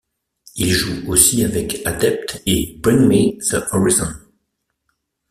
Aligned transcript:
Ils 0.55 0.71
jouent 0.71 1.03
aussi 1.11 1.45
avec 1.45 1.85
Adept 1.85 2.41
et 2.47 2.75
Bring 2.81 3.01
Me 3.01 3.37
the 3.51 3.63
Horizon. 3.71 4.11